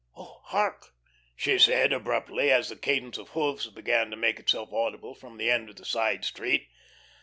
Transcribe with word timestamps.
Oh, 0.15 0.41
hark," 0.45 0.95
she 1.35 1.59
said, 1.59 1.93
abruptly, 1.93 2.49
as 2.49 2.69
the 2.69 2.75
cadence 2.75 3.19
of 3.19 3.29
hoofs 3.29 3.67
began 3.67 4.09
to 4.09 4.17
make 4.17 4.39
itself 4.39 4.73
audible 4.73 5.13
from 5.13 5.37
the 5.37 5.51
end 5.51 5.69
of 5.69 5.75
the 5.75 5.85
side 5.85 6.25
street. 6.25 6.69